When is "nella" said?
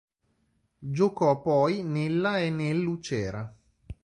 1.83-2.39